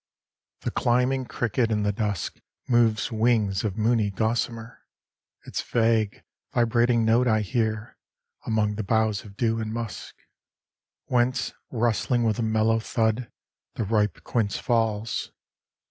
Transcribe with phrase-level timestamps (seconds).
[0.61, 4.79] V The climbing cricket in the dusk Moves wings of moony gossamer;
[5.45, 7.99] Its vague, vibrating note I hear
[8.43, 10.15] Among the boughs of dew and musk,
[11.05, 13.31] Whence, rustling with a mellow thud,
[13.75, 15.31] The ripe quince falls.